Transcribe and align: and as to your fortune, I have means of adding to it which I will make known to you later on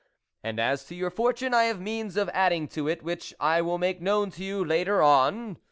and 0.43 0.59
as 0.59 0.83
to 0.83 0.95
your 0.95 1.11
fortune, 1.11 1.53
I 1.53 1.65
have 1.65 1.79
means 1.79 2.17
of 2.17 2.27
adding 2.33 2.67
to 2.69 2.87
it 2.87 3.03
which 3.03 3.35
I 3.39 3.61
will 3.61 3.77
make 3.77 4.01
known 4.01 4.31
to 4.31 4.43
you 4.43 4.65
later 4.65 4.99
on 5.03 5.59